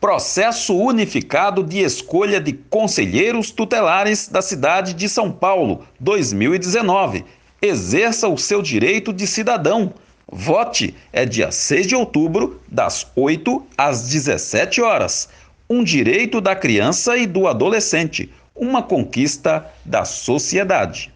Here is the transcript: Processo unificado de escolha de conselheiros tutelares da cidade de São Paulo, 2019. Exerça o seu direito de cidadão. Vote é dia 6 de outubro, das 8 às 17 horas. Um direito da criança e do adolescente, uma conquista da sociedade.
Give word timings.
Processo 0.00 0.74
unificado 0.74 1.62
de 1.62 1.80
escolha 1.80 2.40
de 2.40 2.54
conselheiros 2.54 3.50
tutelares 3.50 4.28
da 4.28 4.40
cidade 4.40 4.94
de 4.94 5.06
São 5.10 5.30
Paulo, 5.30 5.84
2019. 6.00 7.22
Exerça 7.60 8.26
o 8.26 8.38
seu 8.38 8.62
direito 8.62 9.12
de 9.12 9.26
cidadão. 9.26 9.92
Vote 10.26 10.94
é 11.12 11.26
dia 11.26 11.52
6 11.52 11.86
de 11.88 11.94
outubro, 11.94 12.58
das 12.66 13.08
8 13.14 13.62
às 13.76 14.08
17 14.08 14.80
horas. 14.80 15.28
Um 15.68 15.84
direito 15.84 16.40
da 16.40 16.56
criança 16.56 17.18
e 17.18 17.26
do 17.26 17.46
adolescente, 17.46 18.32
uma 18.56 18.82
conquista 18.82 19.70
da 19.84 20.06
sociedade. 20.06 21.12